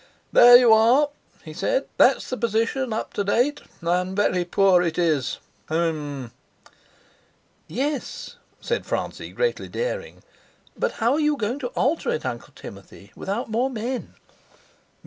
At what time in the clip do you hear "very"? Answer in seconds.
4.15-4.43